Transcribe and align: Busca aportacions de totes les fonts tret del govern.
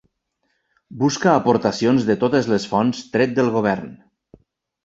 Busca 1.01 1.29
aportacions 1.41 2.09
de 2.09 2.17
totes 2.25 2.51
les 2.55 2.65
fonts 2.73 3.05
tret 3.17 3.37
del 3.41 3.55
govern. 3.59 3.93